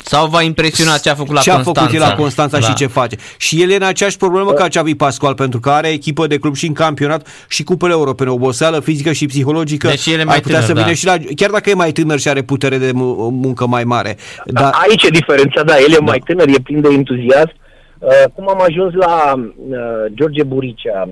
Sau 0.08 0.26
v-a 0.26 0.42
impresionat 0.42 1.00
ce 1.00 1.10
a 1.10 1.14
făcut 1.14 1.34
la 1.34 1.40
ce 1.40 1.50
a 1.50 1.54
Constanța? 1.54 1.80
făcut 1.80 1.94
el 1.94 2.08
la 2.08 2.14
Constanța 2.14 2.58
Da. 2.58 2.66
și 2.66 2.74
ce 2.74 2.86
face? 2.86 3.16
Și 3.36 3.62
el 3.62 3.70
e 3.70 3.74
în 3.76 3.82
aceeași 3.82 4.16
problemă 4.16 4.52
ca 4.52 4.68
Xavi 4.68 4.94
Pascual, 4.94 5.34
pentru 5.34 5.60
că 5.60 5.70
are 5.70 5.88
echipă 5.88 6.26
de 6.26 6.38
club 6.38 6.54
și 6.54 6.66
în 6.66 6.72
campionat 6.72 7.26
și 7.48 7.62
cupele 7.62 7.92
europene, 7.92 8.30
oboseală 8.30 8.80
fizică 8.80 9.12
și 9.12 9.26
psihologică. 9.26 9.88
Deci 9.88 10.06
el 10.06 10.18
e 10.20 10.24
mai 10.24 10.34
ar 10.34 10.40
putea 10.40 10.60
tânăr, 10.60 10.74
să 10.74 10.80
vină 10.80 10.86
da. 10.86 10.94
și 10.94 11.04
la, 11.06 11.34
chiar 11.36 11.50
dacă 11.50 11.70
e 11.70 11.74
mai 11.74 11.92
tânăr 11.92 12.18
și 12.18 12.28
are 12.28 12.42
putere 12.42 12.78
de 12.78 12.90
mu- 12.92 13.28
muncă 13.30 13.66
mai 13.66 13.84
mare. 13.84 14.16
Da. 14.44 14.60
Dar 14.60 14.72
Aici 14.88 15.02
e 15.02 15.08
diferența, 15.08 15.62
da, 15.62 15.78
el 15.78 15.92
e 15.92 15.98
mai 15.98 16.22
tânăr, 16.24 16.48
e 16.48 16.58
plin 16.62 16.80
de 16.80 16.88
entuziasm. 16.92 17.52
Uh, 17.98 18.24
cum 18.34 18.48
am 18.48 18.60
ajuns 18.60 18.94
la 18.94 19.34
uh, 19.34 20.04
George 20.14 20.42
Buricea? 20.42 21.08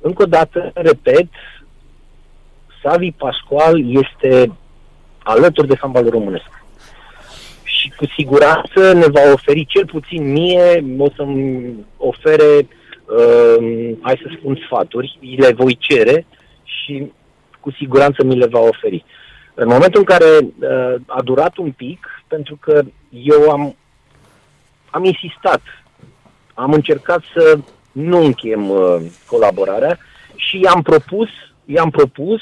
Încă 0.00 0.22
o 0.22 0.26
dată, 0.26 0.70
repet, 0.74 1.28
Savi 2.82 3.12
Pascual 3.12 3.94
este 3.94 4.52
alături 5.22 5.66
de 5.66 5.76
handbalul 5.80 6.10
românesc. 6.10 6.50
Și 7.62 7.92
cu 7.96 8.06
siguranță 8.16 8.92
ne 8.92 9.06
va 9.06 9.20
oferi, 9.32 9.64
cel 9.64 9.86
puțin 9.86 10.32
mie, 10.32 10.84
o 10.98 11.06
să-mi 11.16 11.74
ofere, 11.96 12.68
uh, 13.06 13.90
hai 14.00 14.20
să 14.22 14.34
spun, 14.38 14.58
sfaturi, 14.64 15.18
le 15.36 15.52
voi 15.52 15.76
cere 15.80 16.26
și 16.62 17.12
cu 17.60 17.70
siguranță 17.70 18.24
mi 18.24 18.36
le 18.36 18.46
va 18.46 18.60
oferi. 18.60 19.04
În 19.54 19.68
momentul 19.68 20.00
în 20.00 20.16
care 20.16 20.38
uh, 20.40 21.00
a 21.06 21.22
durat 21.22 21.56
un 21.56 21.72
pic, 21.72 22.24
pentru 22.26 22.56
că 22.60 22.82
eu 23.10 23.50
am, 23.50 23.76
am 24.90 25.04
insistat, 25.04 25.60
am 26.54 26.72
încercat 26.72 27.22
să 27.34 27.58
nu 27.92 28.18
încheiem 28.18 28.70
uh, 28.70 28.96
colaborarea 29.26 29.98
și 30.36 30.60
i-am 30.60 30.82
propus, 30.82 31.28
i-am 31.64 31.90
propus 31.90 32.40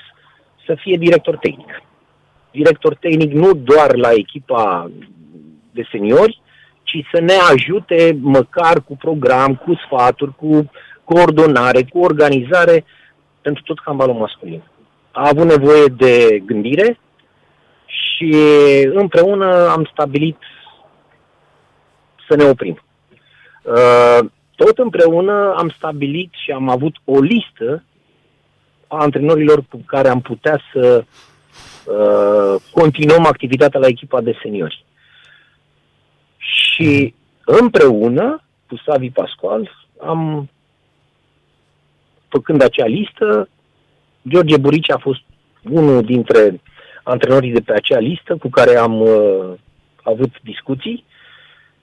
să 0.67 0.77
fie 0.81 0.97
director 0.97 1.37
tehnic. 1.37 1.83
Director 2.51 2.95
tehnic 2.95 3.33
nu 3.33 3.53
doar 3.53 3.97
la 3.97 4.13
echipa 4.13 4.91
de 5.71 5.89
seniori, 5.91 6.41
ci 6.83 7.07
să 7.13 7.21
ne 7.21 7.35
ajute 7.53 8.19
măcar 8.21 8.83
cu 8.83 8.97
program, 8.97 9.55
cu 9.55 9.75
sfaturi, 9.75 10.35
cu 10.37 10.71
coordonare, 11.05 11.83
cu 11.85 11.99
organizare 11.99 12.85
pentru 13.41 13.63
tot 13.63 13.81
handbalul 13.85 14.15
masculin. 14.15 14.63
A 15.11 15.29
avut 15.29 15.45
nevoie 15.45 15.87
de 15.87 16.43
gândire 16.45 16.99
și 17.87 18.35
împreună 18.93 19.69
am 19.69 19.89
stabilit 19.93 20.39
să 22.29 22.37
ne 22.37 22.45
oprim. 22.45 22.81
Uh, 23.63 24.31
Tot 24.57 24.79
împreună 24.79 25.55
am 25.57 25.69
stabilit 25.77 26.33
și 26.45 26.51
am 26.51 26.69
avut 26.69 26.97
o 27.05 27.21
listă 27.21 27.85
a 28.87 28.97
antrenorilor 28.97 29.65
cu 29.69 29.83
care 29.87 30.09
am 30.09 30.21
putea 30.21 30.61
să 30.73 31.05
uh, 31.85 32.63
continuăm 32.73 33.27
activitatea 33.27 33.81
la 33.81 33.87
echipa 33.87 34.21
de 34.21 34.39
seniori. 34.43 34.85
Și 36.37 37.15
împreună 37.45 38.43
cu 38.69 38.77
Savi 38.85 39.11
Pascual 39.11 39.71
am 40.01 40.49
făcând 42.29 42.63
acea 42.63 42.87
listă, 42.87 43.49
George 44.29 44.57
Burici 44.57 44.91
a 44.91 44.99
fost 44.99 45.23
unul 45.71 46.03
dintre 46.03 46.61
antrenorii 47.03 47.53
de 47.53 47.61
pe 47.61 47.73
acea 47.73 47.99
listă 47.99 48.37
cu 48.37 48.49
care 48.49 48.77
am 48.77 49.01
uh, 49.01 49.53
avut 50.03 50.31
discuții 50.43 51.05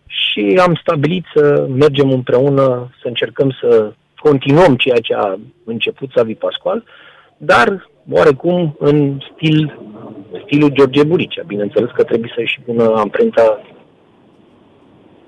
și 0.07 0.59
am 0.61 0.79
stabilit 0.81 1.25
să 1.35 1.67
mergem 1.69 2.09
împreună, 2.09 2.89
să 3.01 3.07
încercăm 3.07 3.51
să 3.61 3.93
continuăm 4.15 4.75
ceea 4.75 4.99
ce 4.99 5.13
a 5.13 5.39
început 5.63 6.09
Savi 6.15 6.33
Pascual, 6.33 6.83
dar 7.37 7.89
oarecum 8.09 8.75
în 8.79 9.19
stil, 9.33 9.79
stilul 10.45 10.69
George 10.69 11.03
Buricea. 11.03 11.41
Bineînțeles 11.45 11.89
că 11.93 12.03
trebuie 12.03 12.33
să-și 12.35 12.59
pună 12.65 12.93
amprenta 12.95 13.61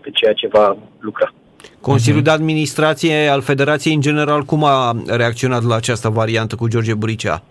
pe 0.01 0.09
ceea 0.13 0.33
ce 0.33 0.47
va 0.47 0.77
lucra. 0.99 1.33
Consiliul 1.81 2.21
de 2.21 2.29
Administrație 2.29 3.27
al 3.27 3.41
Federației 3.41 3.93
în 3.93 4.01
general 4.01 4.41
cum 4.41 4.63
a 4.63 5.01
reacționat 5.07 5.63
la 5.63 5.75
această 5.75 6.09
variantă 6.09 6.55
cu 6.55 6.67
George 6.67 6.93
Buricea? 6.93 7.43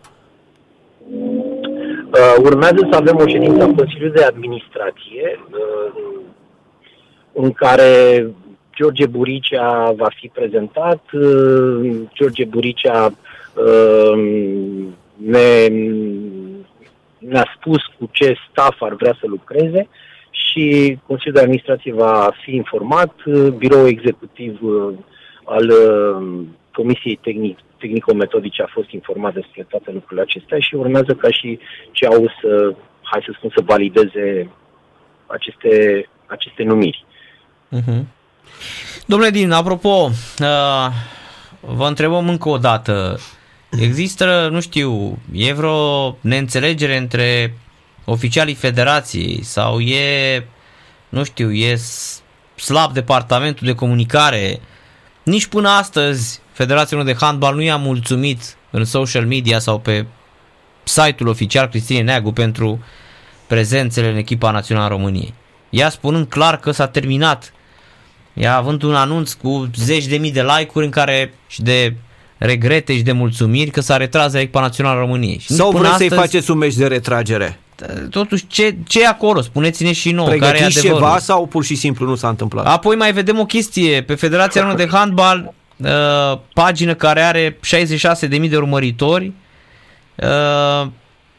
Uh, 2.19 2.35
urmează 2.43 2.89
să 2.91 2.97
avem 2.97 3.17
o 3.17 3.27
ședință 3.27 3.63
a 3.63 3.73
Consiliului 3.77 4.17
de 4.17 4.25
Administrație 4.25 5.41
uh, 5.51 6.18
în 7.41 7.53
care 7.53 8.27
George 8.77 9.07
Buricea 9.07 9.93
va 9.97 10.09
fi 10.15 10.29
prezentat. 10.29 11.03
Uh, 11.13 12.01
George 12.15 12.45
Buricea 12.45 13.13
uh, 13.55 14.19
ne, 15.17 15.69
ne-a 17.19 17.55
spus 17.57 17.83
cu 17.99 18.09
ce 18.13 18.35
staff 18.51 18.83
ar 18.83 18.95
vrea 18.95 19.17
să 19.21 19.27
lucreze 19.27 19.89
și 20.31 20.99
Consiliul 21.07 21.35
de 21.35 21.41
Administrație 21.41 21.93
va 21.93 22.31
fi 22.43 22.55
informat. 22.55 23.15
Uh, 23.27 23.49
Biroul 23.49 23.89
executiv 23.89 24.59
uh, 24.63 24.95
al 25.45 25.69
uh, 25.69 26.47
Comisiei 26.73 27.19
Tehnic, 27.23 27.59
Tehnico-Metodice 27.79 28.63
a 28.63 28.71
fost 28.73 28.91
informat 28.91 29.35
despre 29.35 29.67
toate 29.69 29.91
lucrurile 29.93 30.21
acestea 30.21 30.59
și 30.59 30.75
urmează 30.75 31.15
ca 31.15 31.31
și 31.31 31.59
ce 31.93 32.07
au 32.07 32.33
să, 32.41 32.75
hai 33.03 33.23
să 33.25 33.33
spun, 33.37 33.51
să 33.57 33.63
valideze 33.67 34.51
aceste, 35.27 36.05
aceste 36.27 36.63
numiri. 36.63 37.07
Uh-huh. 37.77 38.05
Domnule 39.07 39.31
Din, 39.31 39.51
apropo, 39.51 40.11
uh, 40.41 40.89
vă 41.61 41.87
întrebăm 41.87 42.29
încă 42.29 42.49
o 42.49 42.59
dată. 42.59 43.21
Există, 43.71 44.49
nu 44.51 44.61
știu, 44.61 45.19
e 45.33 45.53
vreo 45.53 46.17
neînțelegere 46.21 46.97
între 46.97 47.55
oficialii 48.05 48.55
federației 48.55 49.43
sau 49.43 49.81
e, 49.81 50.47
nu 51.09 51.25
știu, 51.25 51.53
e 51.53 51.81
slab 52.55 52.93
departamentul 52.93 53.67
de 53.67 53.75
comunicare? 53.75 54.61
Nici 55.23 55.47
până 55.47 55.69
astăzi 55.69 56.41
Federația 56.53 56.97
Română 56.97 57.13
de 57.13 57.25
Handbal 57.25 57.55
nu 57.55 57.63
i-a 57.63 57.77
mulțumit 57.77 58.57
în 58.71 58.85
social 58.85 59.27
media 59.27 59.59
sau 59.59 59.79
pe 59.79 60.07
site-ul 60.83 61.29
oficial 61.29 61.69
Cristine 61.69 62.01
Neagu 62.01 62.33
pentru 62.33 62.85
prezențele 63.47 64.09
în 64.11 64.17
echipa 64.17 64.51
națională 64.51 64.87
a 64.87 64.89
României. 64.89 65.35
Ea 65.71 65.89
spunând 65.89 66.27
clar 66.27 66.59
că 66.59 66.71
s-a 66.71 66.87
terminat. 66.87 67.53
Ea 68.39 68.57
având 68.57 68.83
un 68.83 68.95
anunț 68.95 69.33
cu 69.33 69.71
zeci 69.77 70.07
de 70.07 70.17
mii 70.17 70.33
de 70.33 70.43
like-uri 70.43 70.85
în 70.85 70.91
care 70.91 71.35
și 71.47 71.63
de 71.63 71.95
regrete 72.39 72.97
și 72.97 73.03
de 73.03 73.13
mulțumiri 73.13 73.71
că 73.71 73.81
s-a 73.81 73.97
retras 73.97 74.33
de 74.33 74.39
echipa 74.39 74.61
națională 74.61 74.97
a 74.97 75.01
României. 75.01 75.39
Și 75.39 75.53
Sau 75.53 75.67
nici 75.71 75.79
vreți 75.79 75.85
până 75.87 75.97
să-i 75.97 76.07
astăzi- 76.07 76.21
faceți 76.21 76.51
un 76.51 76.59
meci 76.59 76.75
de 76.75 76.87
retragere? 76.87 77.59
totuși 78.11 78.47
ce, 78.47 78.77
ce 78.87 79.03
e 79.03 79.07
acolo? 79.07 79.41
Spuneți-ne 79.43 79.93
și 79.93 80.11
nouă, 80.11 80.27
care 80.29 80.37
e 80.37 80.51
Pregătiți 80.51 80.79
adevărul. 80.79 81.07
ceva 81.07 81.19
sau 81.19 81.47
pur 81.47 81.65
și 81.65 81.75
simplu 81.75 82.07
nu 82.07 82.15
s-a 82.15 82.29
întâmplat? 82.29 82.67
Apoi 82.67 82.97
mai 82.97 83.13
vedem 83.13 83.39
o 83.39 83.45
chestie, 83.45 84.03
pe 84.03 84.15
Federația 84.15 84.61
Română 84.61 84.79
de 84.85 84.89
Handbal, 84.91 85.55
uh, 85.77 85.89
pagină 86.55 86.95
care 86.95 87.21
are 87.23 87.59
66.000 87.63 88.49
de 88.49 88.57
urmăritori, 88.57 89.33
uh, 90.17 90.87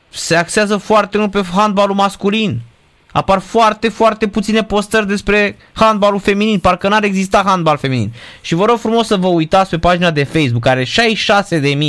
se 0.10 0.36
axează 0.36 0.77
foarte 0.77 1.18
mult 1.18 1.32
pe 1.32 1.41
handbalul 1.56 1.96
masculin. 1.96 2.60
Apar 3.12 3.39
foarte, 3.39 3.89
foarte 3.89 4.28
puține 4.28 4.63
postări 4.63 5.08
despre 5.08 5.58
handbalul 5.74 6.20
feminin, 6.20 6.60
parcă 6.60 6.88
n-ar 6.88 7.04
exista 7.04 7.44
handbal 7.46 7.78
feminin. 7.78 8.12
Și 8.42 8.56
vă 8.56 8.66
rog 8.66 8.78
frumos 8.78 9.08
să 9.08 9.16
vă 9.16 9.28
uitați 9.28 9.70
pe 9.70 9.78
pagina 9.78 10.12
de 10.12 10.24
Facebook, 10.24 10.62
care 10.63 10.86
are 10.96 11.12
66.000 11.74 11.80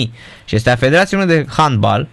și 0.44 0.54
este 0.54 0.70
a 0.70 0.76
Federației 0.76 1.20
Române 1.20 1.38
de 1.38 1.50
Handbal, 1.56 2.08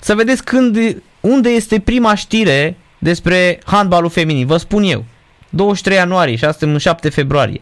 să 0.00 0.14
vedeți 0.14 0.44
când, 0.44 1.02
unde 1.20 1.48
este 1.48 1.80
prima 1.80 2.14
știre 2.14 2.76
despre 2.98 3.58
handbalul 3.64 4.10
feminin. 4.10 4.46
Vă 4.46 4.56
spun 4.56 4.82
eu. 4.82 5.04
23 5.50 5.96
ianuarie 5.96 6.36
și 6.36 6.44
astăzi 6.44 6.72
în 6.72 6.78
7 6.78 7.08
februarie. 7.08 7.60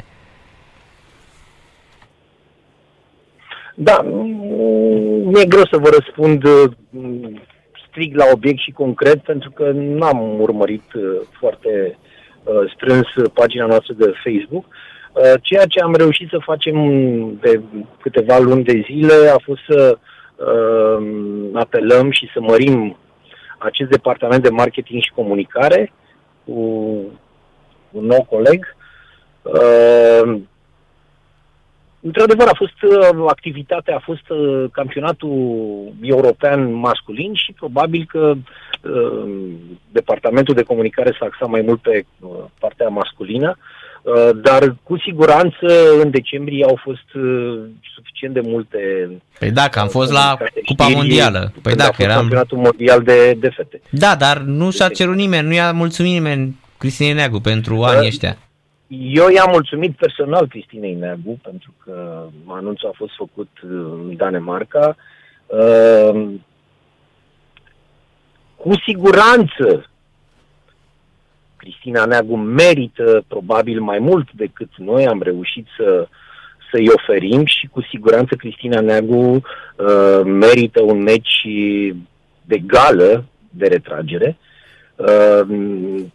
Da, 3.74 4.00
mm, 4.04 5.28
mi-e 5.28 5.44
greu 5.44 5.66
să 5.70 5.76
vă 5.76 5.88
răspund 5.88 6.42
mm, 6.90 7.40
strict 7.96 8.16
la 8.16 8.24
obiect 8.32 8.58
și 8.58 8.70
concret, 8.70 9.22
pentru 9.22 9.50
că 9.50 9.70
n-am 9.74 10.40
urmărit 10.40 10.92
uh, 10.94 11.20
foarte 11.38 11.98
uh, 12.44 12.72
strâns 12.74 13.06
pagina 13.34 13.66
noastră 13.66 13.94
de 13.98 14.12
Facebook. 14.24 14.64
Uh, 14.64 15.32
Ceea 15.42 15.64
ce 15.66 15.80
am 15.80 15.94
reușit 15.94 16.28
să 16.28 16.38
facem 16.42 16.76
de 17.40 17.60
câteva 18.00 18.38
luni 18.38 18.64
de 18.64 18.82
zile 18.84 19.28
a 19.34 19.38
fost 19.44 19.60
să 19.68 19.98
uh, 20.36 21.06
apelăm 21.52 22.10
și 22.10 22.30
să 22.32 22.40
mărim 22.40 22.96
acest 23.58 23.90
departament 23.90 24.42
de 24.42 24.50
marketing 24.50 25.02
și 25.02 25.12
comunicare 25.14 25.92
cu 26.44 26.52
un 27.90 28.04
nou 28.04 28.26
coleg. 28.30 28.76
Uh, 32.06 32.12
Într-adevăr, 32.16 32.48
a 32.48 32.54
fost 32.56 32.82
uh, 32.82 33.24
activitatea, 33.28 33.96
a 33.96 34.02
fost 34.04 34.28
uh, 34.28 34.64
campionatul 34.72 35.92
european 36.02 36.74
masculin 36.74 37.34
și 37.34 37.52
probabil 37.52 38.04
că 38.08 38.34
uh, 38.82 39.28
departamentul 39.90 40.54
de 40.54 40.62
comunicare 40.62 41.16
s-a 41.18 41.26
axat 41.26 41.48
mai 41.48 41.60
mult 41.60 41.80
pe 41.80 42.04
uh, 42.20 42.28
partea 42.58 42.88
masculină, 42.88 43.58
uh, 44.02 44.30
dar 44.42 44.76
cu 44.82 44.98
siguranță 44.98 45.66
în 46.02 46.10
decembrie 46.10 46.64
au 46.64 46.78
fost 46.82 47.14
uh, 47.14 47.58
suficient 47.94 48.34
de 48.34 48.40
multe 48.40 49.10
Păi 49.38 49.50
da, 49.50 49.68
că 49.68 49.78
am 49.78 49.88
fost 49.88 50.12
la 50.12 50.20
comunicate, 50.20 50.60
Cupa 50.64 50.84
știri, 50.84 50.98
Mondială. 50.98 51.52
Păi 51.62 51.62
când 51.62 51.76
da, 51.76 51.84
a 51.84 51.86
că 51.86 51.94
fost 51.94 52.08
eram... 52.08 52.18
campionatul 52.18 52.58
mondial 52.58 53.02
de, 53.02 53.32
de 53.32 53.48
fete. 53.48 53.80
Da, 53.90 54.14
dar 54.18 54.38
nu 54.38 54.70
și-a 54.70 54.88
cerut 54.88 55.14
nimeni, 55.14 55.46
nu 55.46 55.54
i-a 55.54 55.72
mulțumit 55.72 56.12
nimeni 56.12 56.56
Cristine 56.78 57.12
Neagu 57.12 57.40
pentru 57.40 57.82
anii 57.82 58.06
ăștia. 58.06 58.36
Eu 58.88 59.28
i-am 59.28 59.50
mulțumit 59.50 59.96
personal 59.96 60.48
Cristinei 60.48 60.94
Neagu 60.94 61.38
pentru 61.42 61.74
că 61.84 62.26
anunțul 62.46 62.88
a 62.88 62.96
fost 62.96 63.12
făcut 63.16 63.48
în 63.62 64.16
Danemarca. 64.16 64.96
Uh, 65.46 66.28
Cu 68.56 68.70
siguranță 68.86 69.90
Cristina 71.56 72.04
Neagu 72.04 72.36
merită 72.36 73.24
probabil 73.28 73.80
mai 73.80 73.98
mult 73.98 74.32
decât 74.32 74.70
noi 74.76 75.06
am 75.06 75.22
reușit 75.22 75.66
să 75.76 76.08
să-i 76.70 76.88
oferim 76.88 77.44
și 77.44 77.66
cu 77.66 77.82
siguranță 77.82 78.34
Cristina 78.34 78.80
Neagu 78.80 79.16
uh, 79.16 80.20
merită 80.24 80.82
un 80.82 81.02
meci 81.02 81.46
de 82.42 82.58
gală 82.58 83.24
de 83.50 83.66
retragere. 83.66 84.36
Uh, 84.96 85.40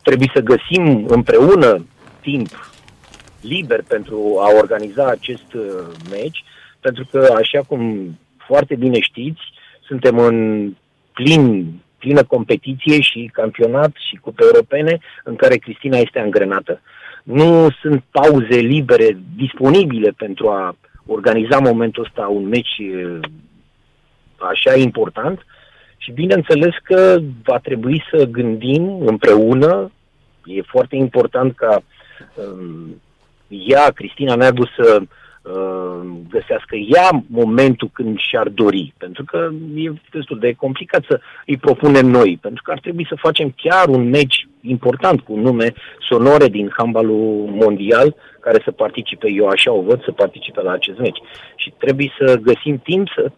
trebuie 0.03 0.31
să 0.33 0.41
găsim 0.41 1.05
împreună 1.07 1.85
timp 2.21 2.71
liber 3.41 3.83
pentru 3.87 4.37
a 4.39 4.57
organiza 4.57 5.05
acest 5.07 5.53
uh, 5.53 5.63
meci, 6.09 6.43
pentru 6.79 7.05
că, 7.11 7.33
așa 7.37 7.61
cum 7.67 8.09
foarte 8.37 8.75
bine 8.75 8.99
știți, 8.99 9.41
suntem 9.87 10.17
în 10.17 10.69
plin, 11.13 11.73
plină 11.97 12.23
competiție 12.23 13.01
și 13.01 13.29
campionat 13.33 13.91
și 14.09 14.15
cupe 14.15 14.43
europene 14.43 14.99
în 15.23 15.35
care 15.35 15.55
Cristina 15.55 15.97
este 15.97 16.19
angrenată. 16.19 16.81
Nu 17.23 17.69
sunt 17.81 18.03
pauze 18.11 18.59
libere 18.59 19.17
disponibile 19.35 20.13
pentru 20.17 20.49
a 20.49 20.75
organiza 21.05 21.59
momentul 21.59 22.03
ăsta 22.03 22.27
un 22.27 22.47
meci 22.47 22.77
uh, 22.79 23.19
așa 24.37 24.75
important 24.75 25.45
și 25.97 26.11
bineînțeles 26.11 26.73
că 26.83 27.19
va 27.43 27.57
trebui 27.57 28.03
să 28.11 28.25
gândim 28.25 29.05
împreună, 29.05 29.91
e 30.45 30.61
foarte 30.61 30.95
important 30.95 31.55
ca 31.55 31.75
um, 31.75 31.83
ea, 33.47 33.91
Cristina 33.91 34.35
Neagu, 34.35 34.65
să 34.75 35.01
uh, 35.41 36.07
găsească 36.29 36.75
ea 36.75 37.23
momentul 37.27 37.89
când 37.93 38.17
și-ar 38.19 38.47
dori, 38.47 38.93
pentru 38.97 39.23
că 39.23 39.49
e 39.75 39.91
destul 40.11 40.39
de 40.39 40.53
complicat 40.53 41.03
să 41.07 41.19
îi 41.45 41.57
propunem 41.57 42.07
noi, 42.07 42.37
pentru 42.41 42.63
că 42.63 42.71
ar 42.71 42.79
trebui 42.79 43.05
să 43.09 43.15
facem 43.15 43.53
chiar 43.55 43.87
un 43.87 44.09
meci 44.09 44.47
important 44.61 45.21
cu 45.21 45.35
nume 45.35 45.73
sonore 46.09 46.47
din 46.47 46.73
handbalul 46.77 47.49
mondial 47.51 48.15
care 48.39 48.61
să 48.63 48.71
participe, 48.71 49.31
eu 49.31 49.47
așa 49.47 49.71
o 49.71 49.81
văd, 49.81 50.03
să 50.03 50.11
participe 50.11 50.61
la 50.61 50.71
acest 50.71 50.97
meci. 50.97 51.21
Și 51.55 51.73
trebuie 51.77 52.11
să 52.19 52.35
găsim 52.35 52.77
timp 52.77 53.07
să 53.15 53.31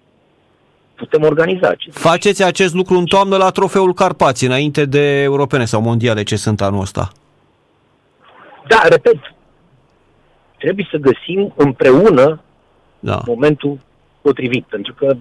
putem 0.96 1.24
organiza 1.24 1.68
acest 1.68 1.96
meci. 1.96 2.04
Faceți 2.04 2.44
acest 2.44 2.74
lucru 2.74 2.98
în 2.98 3.06
toamnă 3.06 3.38
la 3.38 3.50
trofeul 3.50 3.94
Carpații, 3.94 4.48
înainte 4.48 4.86
de 4.86 5.22
europene 5.22 5.66
sau 5.66 5.82
mondiale 5.82 6.24
ce 6.24 6.36
sunt 6.36 6.62
anul 6.62 6.82
ăsta. 6.82 7.12
Da, 8.68 8.82
repet, 8.90 9.18
trebuie 10.58 10.88
să 10.92 10.98
găsim 10.98 11.54
împreună 11.56 12.42
Da. 13.00 13.22
momentul 13.26 13.80
potrivit, 14.22 14.66
pentru 14.66 14.94
că 14.94 15.16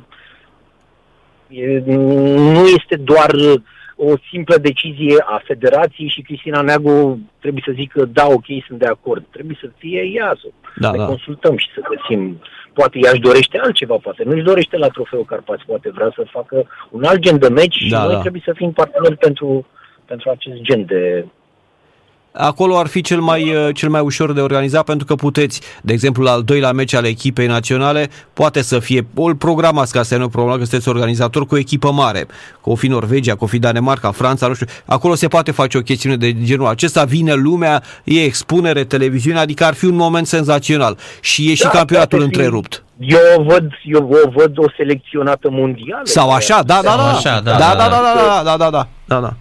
e, 1.48 1.82
nu 1.86 2.66
este 2.66 2.96
doar 2.96 3.30
uh, 3.34 3.60
o 3.96 4.12
simplă 4.30 4.56
decizie 4.56 5.16
a 5.26 5.42
federației 5.44 6.08
și 6.08 6.22
Cristina 6.22 6.60
Neagu 6.60 7.18
trebuie 7.40 7.62
să 7.66 7.72
zică 7.74 8.04
da, 8.04 8.26
ok, 8.26 8.44
sunt 8.66 8.78
de 8.78 8.86
acord. 8.86 9.24
Trebuie 9.30 9.56
să 9.60 9.70
fie 9.76 10.02
ea 10.14 10.36
să 10.40 10.48
Da, 10.76 10.90
ne 10.90 10.96
da. 10.96 11.06
consultăm 11.06 11.56
și 11.56 11.68
să 11.74 11.80
găsim. 11.94 12.40
Poate 12.72 12.98
ea 12.98 13.10
își 13.10 13.20
dorește 13.20 13.58
altceva, 13.58 13.96
poate 13.96 14.24
nu 14.24 14.32
își 14.32 14.42
dorește 14.42 14.76
la 14.76 14.88
trofeul 14.88 15.24
Carpați, 15.24 15.64
poate 15.66 15.90
vrea 15.90 16.12
să 16.14 16.26
facă 16.30 16.66
un 16.90 17.04
alt 17.04 17.18
gen 17.18 17.38
de 17.38 17.48
meci 17.48 17.74
și 17.74 17.90
Da, 17.90 18.04
noi 18.04 18.12
da. 18.14 18.20
trebuie 18.20 18.42
să 18.44 18.52
fim 18.56 18.72
parteneri 18.72 19.16
pentru, 19.16 19.66
pentru 20.04 20.30
acest 20.30 20.60
gen 20.60 20.84
de, 20.84 21.26
Acolo 22.32 22.78
ar 22.78 22.86
fi 22.86 23.00
cel 23.00 23.20
mai, 23.20 23.54
uh, 23.54 23.74
cel 23.74 23.88
mai 23.88 24.00
ușor 24.00 24.32
de 24.32 24.40
organizat 24.40 24.84
pentru 24.84 25.06
că 25.06 25.14
puteți, 25.14 25.60
de 25.82 25.92
exemplu, 25.92 26.22
la 26.22 26.30
al 26.30 26.42
doilea 26.42 26.72
meci 26.72 26.94
al 26.94 27.04
echipei 27.04 27.46
naționale, 27.46 28.08
poate 28.32 28.62
să 28.62 28.78
fie, 28.78 29.06
o 29.14 29.22
îl 29.24 29.34
programați 29.34 29.92
ca 29.92 30.02
să 30.02 30.16
nu 30.16 30.24
o 30.24 30.28
problemă 30.28 30.56
că 30.56 30.64
sunteți 30.64 30.88
organizator 30.88 31.46
cu 31.46 31.54
o 31.54 31.58
echipă 31.58 31.92
mare, 31.92 32.20
că 32.62 32.70
o 32.70 32.74
fi 32.74 32.86
Norvegia, 32.86 33.32
că 33.36 33.44
o 33.44 33.46
fi 33.46 33.58
Danemarca, 33.58 34.10
Franța, 34.10 34.46
nu 34.46 34.54
știu. 34.54 34.66
Acolo 34.84 35.14
se 35.14 35.28
poate 35.28 35.50
face 35.50 35.78
o 35.78 35.80
chestiune 35.80 36.16
de 36.16 36.42
genul 36.42 36.66
acesta, 36.66 37.04
vine 37.04 37.32
lumea, 37.34 37.82
e 38.04 38.22
expunere, 38.22 38.84
televiziune, 38.84 39.38
adică 39.38 39.64
ar 39.64 39.74
fi 39.74 39.84
un 39.84 39.96
moment 39.96 40.26
senzațional. 40.26 40.98
Și 41.20 41.50
e 41.50 41.54
și 41.54 41.62
Da, 41.62 41.68
campionatul 41.68 42.18
poate 42.18 42.32
fi- 42.34 42.38
întrerupt. 42.38 42.84
Eu 42.98 43.18
o 43.36 43.42
văd, 43.42 43.70
eu 43.84 44.08
o 44.26 44.30
văd 44.30 44.58
o 44.58 44.64
selecționată 44.76 45.48
mondială. 45.50 46.02
Sau 46.04 46.30
așa, 46.30 46.62
da, 46.62 46.80
da, 46.82 46.88
Sau 46.90 46.98
da, 46.98 47.10
așa, 47.10 47.40
da, 47.40 47.50
da, 47.50 47.58
da, 47.58 47.74
da, 47.74 47.74
da, 47.74 47.88
da, 47.88 48.12
da, 48.14 48.42
da, 48.42 48.56
da, 48.56 48.56
da, 48.56 48.70
da, 48.70 48.70
da. 49.06 49.20
Da, 49.20 49.34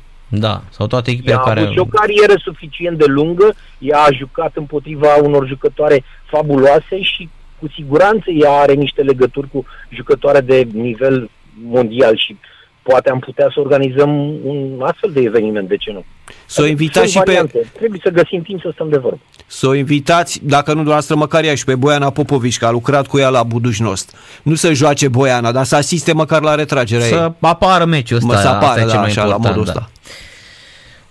sau 0.70 0.88
toate 0.88 1.10
Ea 1.10 1.16
echipele 1.16 1.36
a 1.36 1.40
care... 1.40 1.60
avut 1.60 1.72
și 1.72 1.80
o 1.80 1.86
carieră 1.86 2.34
suficient 2.44 2.98
de 2.98 3.06
lungă, 3.08 3.54
ea 3.78 4.00
a 4.00 4.12
jucat 4.12 4.52
împotriva 4.56 5.16
unor 5.16 5.48
jucătoare 5.48 6.04
fabuloase 6.26 7.02
și 7.02 7.30
cu 7.60 7.68
siguranță 7.76 8.32
ea 8.32 8.52
are 8.52 8.74
niște 8.74 9.02
legături 9.02 9.50
cu 9.50 9.66
jucătoare 9.90 10.40
de 10.40 10.68
nivel 10.74 11.30
mondial 11.64 12.18
și 12.18 12.38
poate 12.82 13.10
am 13.10 13.20
putea 13.20 13.48
să 13.54 13.60
organizăm 13.60 14.10
un 14.44 14.82
astfel 14.82 15.12
de 15.12 15.22
eveniment, 15.22 15.68
de 15.68 15.78
ce 15.78 15.92
nu? 15.92 16.06
Să 16.46 16.62
o 16.62 16.66
invitați 16.66 17.06
și 17.06 17.12
Sunt 17.12 17.24
pe, 17.24 17.32
variante. 17.32 17.72
Trebuie 17.78 18.00
să 18.04 18.10
găsim 18.10 18.42
timp 18.42 18.62
să 18.62 18.70
stăm 18.74 18.90
de 18.90 18.98
vorbă. 18.98 19.20
să 19.48 19.68
o 19.68 19.74
invitați, 19.74 20.40
dacă 20.44 20.70
nu 20.70 20.76
dumneavoastră, 20.76 21.16
măcar 21.16 21.44
ea 21.44 21.56
și 21.56 21.66
pe 21.66 21.76
Boiana 21.76 22.10
Popovici, 22.10 22.58
că 22.58 22.66
a 22.66 22.72
lucrat 22.72 23.08
cu 23.08 23.18
ea 23.18 23.30
la 23.30 23.44
Budușnost. 23.44 24.16
Nu 24.44 24.56
să 24.56 24.74
joace 24.74 25.08
Boiana, 25.08 25.52
dar 25.52 25.64
să 25.66 25.76
asiste 25.76 26.14
măcar 26.14 26.42
la 26.42 26.56
retragerea 26.56 27.06
ei. 27.06 27.12
Să 27.12 27.32
apară 27.40 27.86
meciul 27.86 28.18
ăsta, 28.18 28.28
Mă, 28.28 28.34
să 28.34 28.48
asta 28.48 28.66
apară, 28.66 28.80
e 28.80 28.84
cel 28.84 28.92
da, 28.92 29.00
mai 29.00 29.10
așa, 29.10 29.24
la 29.24 29.28
important, 29.28 29.56
modul 29.56 29.74
da. 29.74 29.80
ăsta. 29.80 29.91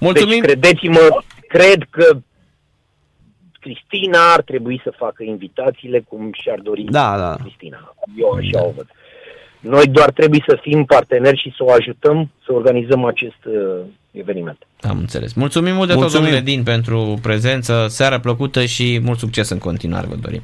Mulțumim! 0.01 0.41
Deci, 0.43 0.51
credeți-mă, 0.51 1.23
cred 1.49 1.87
că 1.91 2.17
Cristina 3.61 4.33
ar 4.33 4.43
trebui 4.43 4.81
să 4.85 4.93
facă 4.97 5.23
invitațiile 5.23 6.01
cum 6.09 6.31
și-ar 6.43 6.59
dori 6.59 6.83
Da, 6.83 7.17
da. 7.19 7.37
Cristina. 7.43 7.95
Eu 8.19 8.31
așa 8.31 8.67
o 8.67 8.71
văd. 8.77 8.87
Noi 9.61 9.87
doar 9.87 10.11
trebuie 10.11 10.45
să 10.49 10.59
fim 10.63 10.85
parteneri 10.85 11.39
și 11.41 11.53
să 11.57 11.65
o 11.65 11.71
ajutăm 11.71 12.31
să 12.45 12.53
organizăm 12.53 13.05
acest 13.05 13.45
uh, 13.45 13.81
eveniment. 14.11 14.67
Am 14.81 14.99
înțeles. 14.99 15.33
Mulțumim 15.33 15.75
mult 15.75 15.87
de 15.87 15.93
tot, 15.93 16.03
Mulțumim. 16.03 16.25
domnule 16.27 16.45
Din, 16.51 16.63
pentru 16.63 17.19
prezență, 17.23 17.87
seară 17.89 18.19
plăcută 18.19 18.65
și 18.65 19.01
mult 19.03 19.19
succes 19.19 19.49
în 19.49 19.59
continuare, 19.59 20.07
vă 20.07 20.15
dorim. 20.15 20.43